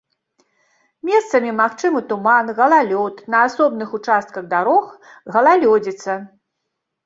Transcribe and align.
Месцамі 1.09 1.51
магчымы 1.59 1.99
туман, 2.13 2.49
галалёд, 2.61 3.15
на 3.35 3.43
асобных 3.51 3.89
участках 4.01 4.51
дарог 4.57 4.83
галалёдзіца. 5.37 6.21